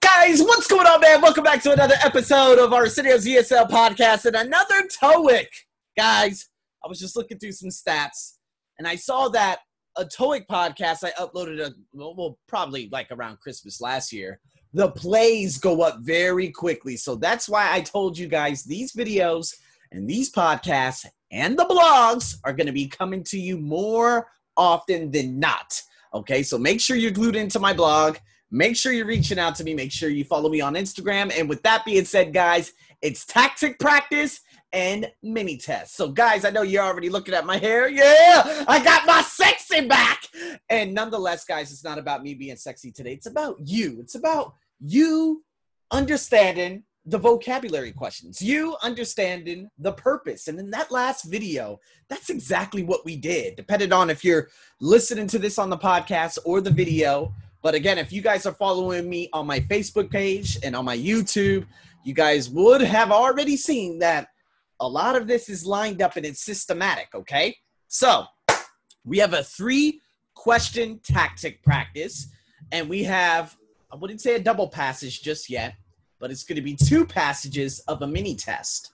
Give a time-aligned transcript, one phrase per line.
[0.00, 1.20] Guys, what's going on, man?
[1.20, 5.46] Welcome back to another episode of our Arsenio's ESL podcast and another TOEIC.
[5.96, 6.48] Guys,
[6.84, 8.34] I was just looking through some stats
[8.78, 9.60] and I saw that
[9.96, 14.40] a TOEIC podcast I uploaded a well, probably like around Christmas last year.
[14.72, 16.96] The plays go up very quickly.
[16.96, 19.54] So that's why I told you guys these videos
[19.92, 24.26] and these podcasts and the blogs are going to be coming to you more
[24.56, 25.80] often than not.
[26.14, 28.16] Okay, so make sure you're glued into my blog.
[28.54, 29.72] Make sure you're reaching out to me.
[29.72, 31.36] Make sure you follow me on Instagram.
[31.36, 34.40] And with that being said, guys, it's tactic practice
[34.74, 35.96] and mini tests.
[35.96, 37.88] So, guys, I know you're already looking at my hair.
[37.88, 40.22] Yeah, I got my sexy back.
[40.68, 43.14] And nonetheless, guys, it's not about me being sexy today.
[43.14, 43.98] It's about you.
[44.00, 45.42] It's about you
[45.90, 50.46] understanding the vocabulary questions, you understanding the purpose.
[50.46, 54.48] And in that last video, that's exactly what we did, depending on if you're
[54.80, 57.34] listening to this on the podcast or the video.
[57.62, 60.96] But again, if you guys are following me on my Facebook page and on my
[60.96, 61.66] YouTube,
[62.04, 64.28] you guys would have already seen that
[64.80, 67.56] a lot of this is lined up and it's systematic, okay?
[67.88, 68.24] So
[69.04, 70.00] we have a three
[70.34, 72.28] question tactic practice,
[72.72, 73.56] and we have,
[73.92, 75.74] I wouldn't say a double passage just yet
[76.22, 78.92] but it's going to be two passages of a mini test.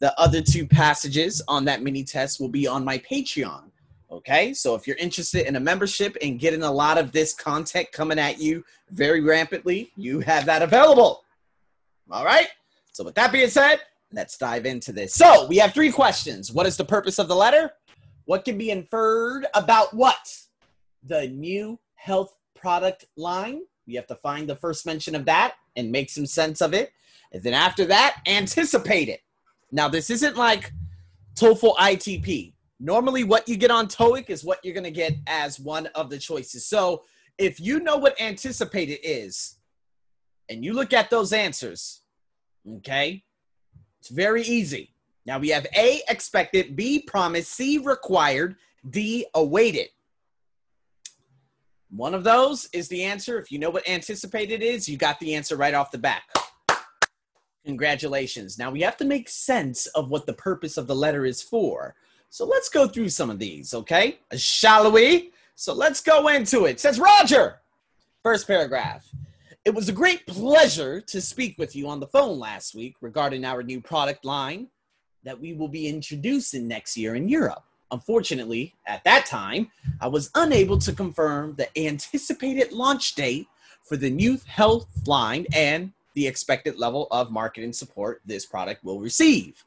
[0.00, 3.70] The other two passages on that mini test will be on my Patreon.
[4.10, 7.92] Okay, so if you're interested in a membership and getting a lot of this content
[7.92, 11.24] coming at you very rampantly, you have that available.
[12.10, 12.48] All right,
[12.92, 13.80] so with that being said,
[14.12, 15.14] let's dive into this.
[15.14, 17.72] So we have three questions What is the purpose of the letter?
[18.24, 20.38] What can be inferred about what?
[21.04, 23.62] The new health product line.
[23.86, 26.92] We have to find the first mention of that and make some sense of it.
[27.32, 29.20] And then after that, anticipate it.
[29.70, 30.72] Now, this isn't like
[31.34, 32.52] TOEFL ITP.
[32.80, 36.10] Normally, what you get on TOEIC is what you're going to get as one of
[36.10, 36.66] the choices.
[36.66, 37.04] So,
[37.36, 39.56] if you know what anticipated is,
[40.48, 42.02] and you look at those answers,
[42.76, 43.24] okay,
[44.00, 44.94] it's very easy.
[45.26, 48.56] Now we have A, expected, B, promised, C, required,
[48.88, 49.88] D, awaited.
[51.90, 53.38] One of those is the answer.
[53.38, 56.22] If you know what anticipated is, you got the answer right off the bat.
[57.64, 58.58] Congratulations.
[58.58, 61.94] Now we have to make sense of what the purpose of the letter is for.
[62.30, 64.18] So let's go through some of these, okay?
[64.36, 65.32] Shall we?
[65.54, 66.78] So let's go into it.
[66.78, 67.60] says Roger.
[68.22, 69.08] First paragraph.
[69.64, 73.44] It was a great pleasure to speak with you on the phone last week regarding
[73.44, 74.68] our new product line
[75.24, 77.64] that we will be introducing next year in Europe.
[77.90, 83.48] Unfortunately, at that time, I was unable to confirm the anticipated launch date
[83.82, 89.00] for the new health line and the expected level of marketing support this product will
[89.00, 89.64] receive.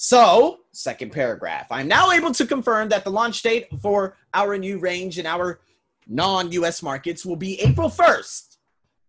[0.00, 4.78] So, second paragraph, I'm now able to confirm that the launch date for our new
[4.78, 5.58] range in our
[6.06, 8.58] non US markets will be April 1st.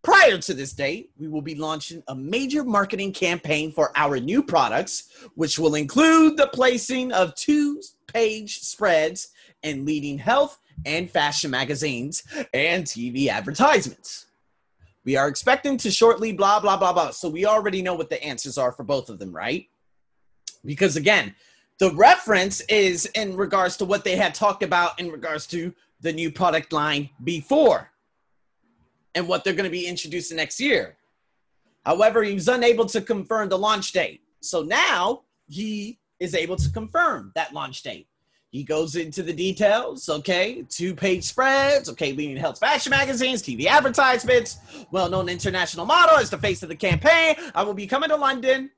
[0.01, 4.41] Prior to this date, we will be launching a major marketing campaign for our new
[4.41, 9.27] products, which will include the placing of two page spreads
[9.61, 10.57] in leading health
[10.88, 14.25] and fashion magazines and TV advertisements.
[15.06, 17.11] We are expecting to shortly blah, blah, blah, blah.
[17.11, 19.67] So we already know what the answers are for both of them, right?
[20.66, 21.36] Because again,
[21.80, 26.12] the reference is in regards to what they had talked about in regards to the
[26.14, 27.92] new product line before
[29.16, 30.98] and what they're going to be introducing next year.
[31.86, 34.22] However, he was unable to confirm the launch date.
[34.42, 38.08] So now he is able to confirm that launch date.
[38.52, 40.64] He goes into the details, okay?
[40.69, 42.14] Two page spreads, okay?
[42.14, 44.58] Leading health fashion magazines, TV advertisements,
[44.92, 47.36] well known international model as the face of the campaign.
[47.53, 48.72] I will be coming to London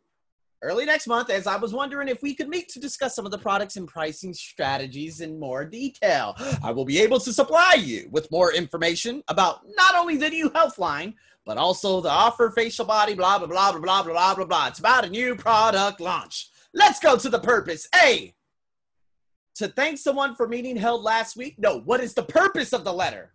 [0.61, 3.31] early next month as I was wondering if we could meet to discuss some of
[3.31, 6.35] the products and pricing strategies in more detail.
[6.63, 10.51] I will be able to supply you with more information about not only the new
[10.53, 14.45] health line, but also the offer facial body, blah, blah, blah, blah, blah, blah, blah,
[14.45, 14.67] blah.
[14.67, 16.49] It's about a new product launch.
[16.73, 17.88] Let's go to the purpose.
[18.03, 18.33] A,
[19.55, 21.55] to thank someone for meeting held last week.
[21.57, 23.33] No, what is the purpose of the letter?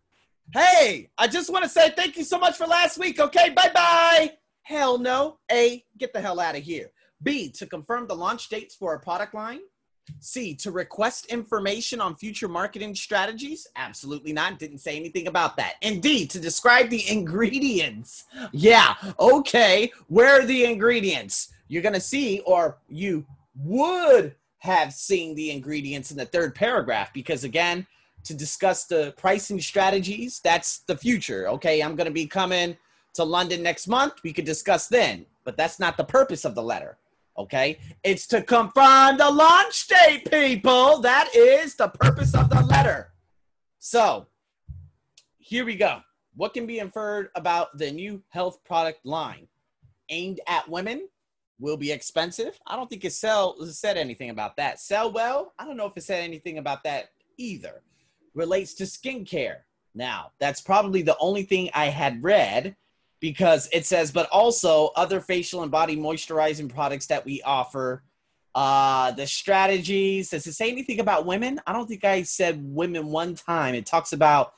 [0.55, 3.19] Hey, I just want to say thank you so much for last week.
[3.19, 4.33] Okay, bye bye.
[4.63, 5.39] Hell no.
[5.51, 6.93] A, get the hell out of here.
[7.23, 9.61] B, to confirm the launch dates for a product line.
[10.21, 13.67] C, to request information on future marketing strategies?
[13.75, 14.59] Absolutely not.
[14.59, 15.75] Didn't say anything about that.
[15.83, 18.25] And D, to describe the ingredients.
[18.53, 19.91] Yeah, okay.
[20.07, 21.53] Where are the ingredients?
[21.67, 23.27] You're going to see, or you
[23.59, 27.87] would have seen the ingredients in the third paragraph, because again,
[28.25, 31.49] to discuss the pricing strategies, that's the future.
[31.49, 32.77] Okay, I'm going to be coming
[33.15, 34.15] to London next month.
[34.23, 36.99] We could discuss then, but that's not the purpose of the letter.
[37.39, 41.01] Okay, it's to confirm the launch date, people.
[41.01, 43.13] That is the purpose of the letter.
[43.79, 44.27] So
[45.39, 46.01] here we go.
[46.35, 49.49] What can be inferred about the new health product line?
[50.09, 51.09] Aimed at women,
[51.59, 52.59] will be expensive.
[52.67, 54.81] I don't think it sell said anything about that.
[54.81, 57.83] Sell well, I don't know if it said anything about that either.
[58.35, 59.59] Relates to skincare.
[59.95, 62.77] Now, that's probably the only thing I had read
[63.21, 68.03] because it says, but also other facial and body moisturizing products that we offer.
[68.55, 70.31] Uh, the strategies.
[70.31, 71.61] Does it say anything about women?
[71.67, 73.75] I don't think I said women one time.
[73.75, 74.55] It talks about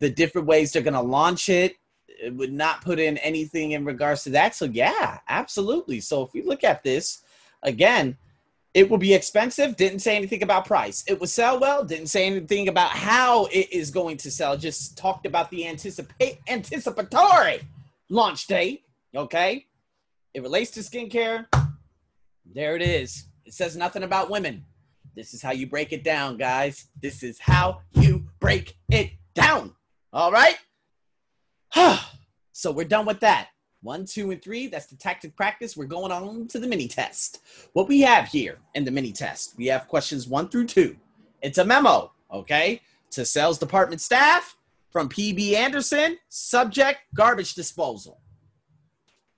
[0.00, 1.76] the different ways they're going to launch it.
[2.08, 4.54] It would not put in anything in regards to that.
[4.54, 6.00] So, yeah, absolutely.
[6.00, 7.22] So, if we look at this
[7.62, 8.18] again,
[8.74, 9.76] it will be expensive.
[9.76, 11.02] Didn't say anything about price.
[11.08, 11.84] It will sell well.
[11.84, 14.58] Didn't say anything about how it is going to sell.
[14.58, 17.60] Just talked about the anticipate anticipatory
[18.08, 18.84] launch date.
[19.14, 19.66] Okay,
[20.34, 21.46] it relates to skincare.
[22.54, 23.26] There it is.
[23.44, 24.64] It says nothing about women.
[25.14, 26.88] This is how you break it down, guys.
[27.00, 29.74] This is how you break it down.
[30.12, 30.56] All right.
[32.52, 33.48] so we're done with that.
[33.80, 34.66] One, two, and three.
[34.66, 35.76] That's the tactic practice.
[35.76, 37.40] We're going on to the mini test.
[37.72, 40.96] What we have here in the mini test, we have questions one through two.
[41.42, 44.57] It's a memo, okay, to sales department staff
[44.90, 46.18] from PB Anderson.
[46.28, 48.20] Subject garbage disposal.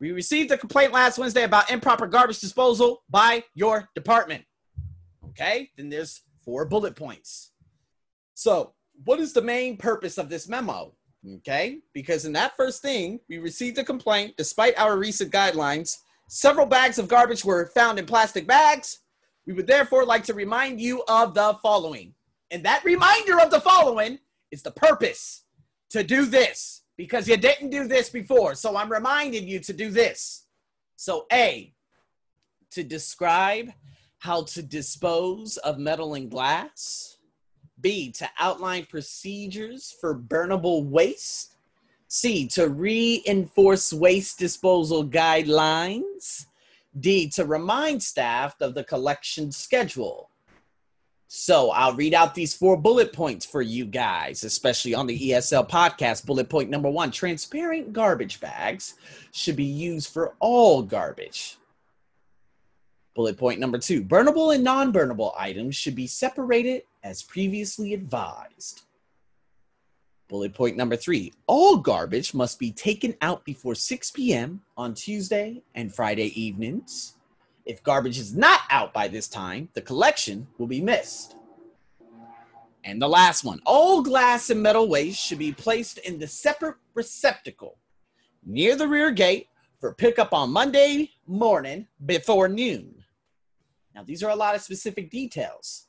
[0.01, 4.45] We received a complaint last Wednesday about improper garbage disposal by your department.
[5.29, 7.53] Okay, then there's four bullet points.
[8.35, 8.73] So,
[9.05, 10.95] what is the main purpose of this memo?
[11.37, 15.99] Okay, because in that first thing, we received a complaint despite our recent guidelines.
[16.29, 19.01] Several bags of garbage were found in plastic bags.
[19.47, 22.15] We would therefore like to remind you of the following.
[22.51, 24.19] And that reminder of the following
[24.51, 25.45] is the purpose
[25.91, 28.55] to do this because you didn't do this before.
[28.55, 30.47] So I'm reminding you to do this.
[30.97, 31.73] So, A,
[32.73, 33.71] to describe
[34.19, 37.17] how to dispose of metal and glass.
[37.81, 41.57] B, to outline procedures for burnable waste.
[42.09, 46.47] C, to reinforce waste disposal guidelines.
[46.99, 50.30] D, to remind staff of the collection schedule.
[51.33, 55.71] So I'll read out these four bullet points for you guys, especially on the ESL
[55.71, 56.27] podcast.
[56.27, 58.95] Bullet point number one transparent garbage bags
[59.31, 61.57] should be used for all garbage.
[63.15, 68.83] Bullet point number two burnable and non burnable items should be separated as previously advised.
[70.29, 74.63] Bullet point number three all garbage must be taken out before 6 p.m.
[74.77, 77.15] on Tuesday and Friday evenings.
[77.71, 81.37] If garbage is not out by this time, the collection will be missed.
[82.83, 86.79] And the last one all glass and metal waste should be placed in the separate
[86.95, 87.79] receptacle
[88.45, 89.47] near the rear gate
[89.79, 93.05] for pickup on Monday morning before noon.
[93.95, 95.87] Now, these are a lot of specific details.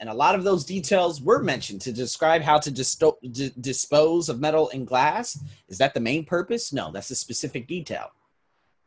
[0.00, 4.68] And a lot of those details were mentioned to describe how to dispose of metal
[4.74, 5.42] and glass.
[5.68, 6.70] Is that the main purpose?
[6.70, 8.10] No, that's a specific detail.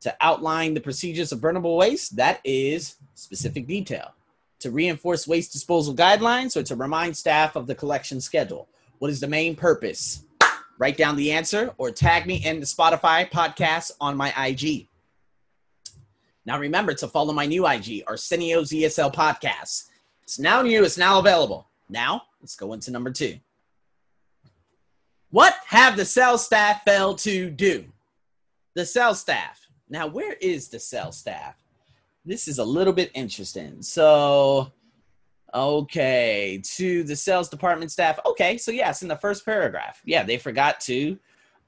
[0.01, 4.13] To outline the procedures of burnable waste, that is specific detail.
[4.59, 8.67] To reinforce waste disposal guidelines or to remind staff of the collection schedule.
[8.99, 10.23] What is the main purpose?
[10.79, 14.87] Write down the answer or tag me in the Spotify podcast on my IG.
[16.45, 19.89] Now remember to follow my new IG, Arsenio's ESL podcast.
[20.23, 21.67] It's now new, it's now available.
[21.89, 23.37] Now, let's go into number two.
[25.29, 27.85] What have the sales staff failed to do?
[28.73, 29.67] The sales staff.
[29.91, 31.55] Now, where is the sales staff?
[32.23, 33.81] This is a little bit interesting.
[33.81, 34.71] So,
[35.53, 38.17] okay, to the sales department staff.
[38.25, 41.19] Okay, so yes, in the first paragraph, yeah, they forgot to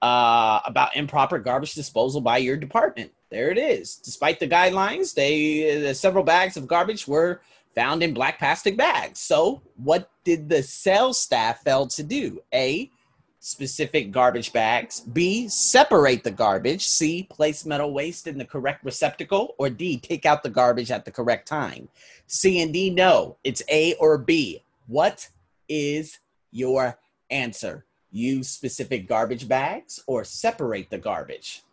[0.02, 3.12] uh, about improper garbage disposal by your department.
[3.30, 3.98] There it is.
[3.98, 7.42] Despite the guidelines, they uh, several bags of garbage were
[7.76, 9.20] found in black plastic bags.
[9.20, 12.40] So, what did the sales staff fail to do?
[12.54, 12.90] A,
[13.44, 15.02] specific garbage bags.
[15.02, 16.88] B, separate the garbage.
[16.88, 19.54] C, place metal waste in the correct receptacle.
[19.58, 21.90] Or D, take out the garbage at the correct time.
[22.26, 23.36] C and D, no.
[23.44, 24.64] It's A or B.
[24.88, 25.28] What
[25.68, 26.20] is
[26.52, 26.98] your
[27.30, 27.86] answer?
[28.12, 31.64] Use specific garbage bags or separate the garbage?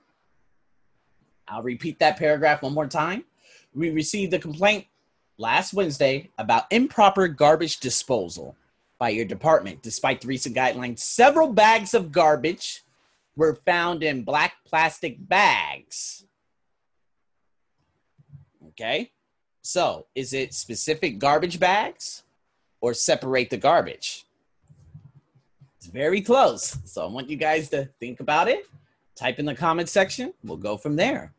[1.46, 3.24] I'll repeat that paragraph one more time.
[3.74, 4.86] We received a complaint
[5.38, 8.56] last Wednesday about improper garbage disposal
[9.00, 9.82] by your department.
[9.82, 12.84] Despite the recent guidelines, several bags of garbage
[13.34, 16.26] were found in black plastic bags.
[18.68, 19.10] Okay,
[19.62, 22.22] so is it specific garbage bags
[22.80, 24.26] or separate the garbage?
[25.78, 26.76] It's very close.
[26.84, 28.66] So I want you guys to think about it.
[29.16, 30.34] Type in the comment section.
[30.44, 31.32] We'll go from there.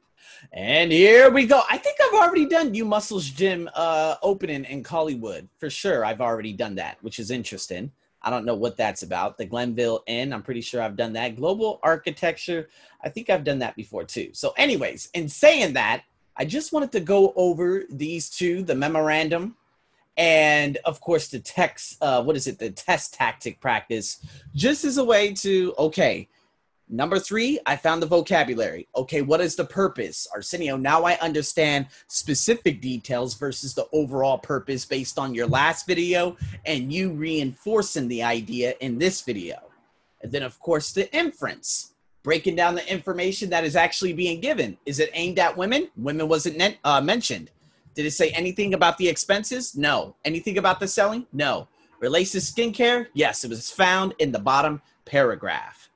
[0.51, 1.61] And here we go.
[1.69, 5.47] I think I've already done You Muscles Gym uh, opening in Collywood.
[5.59, 7.89] For sure, I've already done that, which is interesting.
[8.21, 9.37] I don't know what that's about.
[9.37, 11.37] The Glenville Inn, I'm pretty sure I've done that.
[11.37, 12.67] Global architecture,
[13.01, 14.31] I think I've done that before too.
[14.33, 16.03] So, anyways, in saying that,
[16.35, 19.55] I just wanted to go over these two the memorandum
[20.17, 24.19] and, of course, the text, uh, what is it, the test tactic practice,
[24.53, 26.27] just as a way to, okay,
[26.93, 28.85] Number three, I found the vocabulary.
[28.97, 30.27] Okay, what is the purpose?
[30.35, 36.35] Arsenio, now I understand specific details versus the overall purpose based on your last video
[36.65, 39.57] and you reinforcing the idea in this video.
[40.21, 41.93] And then, of course, the inference,
[42.23, 44.77] breaking down the information that is actually being given.
[44.85, 45.87] Is it aimed at women?
[45.95, 47.51] Women wasn't uh, mentioned.
[47.95, 49.77] Did it say anything about the expenses?
[49.77, 50.17] No.
[50.25, 51.25] Anything about the selling?
[51.31, 51.69] No.
[52.01, 53.07] Relates to skincare?
[53.13, 55.90] Yes, it was found in the bottom paragraph.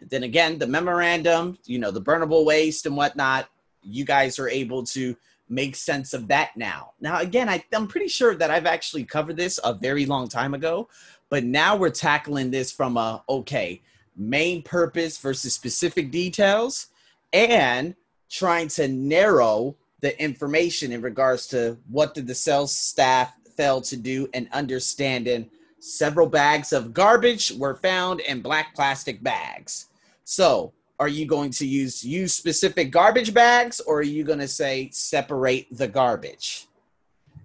[0.00, 3.48] Then again, the memorandum, you know, the burnable waste and whatnot,
[3.82, 5.16] you guys are able to
[5.48, 6.92] make sense of that now.
[7.00, 10.54] Now, again, I, I'm pretty sure that I've actually covered this a very long time
[10.54, 10.88] ago,
[11.28, 13.82] but now we're tackling this from a okay,
[14.16, 16.88] main purpose versus specific details
[17.32, 17.94] and
[18.30, 23.96] trying to narrow the information in regards to what did the sales staff fail to
[23.96, 25.50] do and understanding
[25.84, 29.88] several bags of garbage were found in black plastic bags
[30.24, 34.48] so, are you going to use use specific garbage bags or are you going to
[34.48, 36.66] say separate the garbage?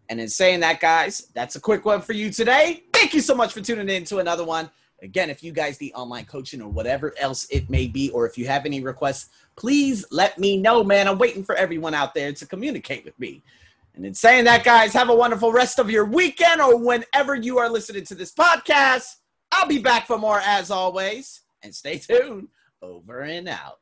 [0.08, 2.84] And in saying that, guys, that's a quick one for you today.
[2.93, 4.69] Thank you so much for tuning in to another one.
[5.01, 8.38] Again, if you guys need online coaching or whatever else it may be, or if
[8.38, 11.08] you have any requests, please let me know, man.
[11.08, 13.43] I'm waiting for everyone out there to communicate with me.
[14.00, 17.58] And in saying that, guys, have a wonderful rest of your weekend or whenever you
[17.60, 19.03] are listening to this podcast.
[19.51, 21.41] I'll be back for more as always.
[21.63, 22.48] And stay tuned
[22.82, 23.79] over and out.